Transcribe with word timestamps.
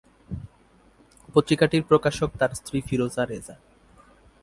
পত্রিকাটির 1.33 1.83
প্রকাশক 1.83 2.29
তার 2.39 2.51
স্ত্রী 2.53 2.77
ফিরোজা 2.81 3.23
রেজা। 3.25 3.55